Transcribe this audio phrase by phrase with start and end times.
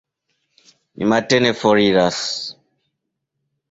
[0.95, 2.17] Ni matene foriras.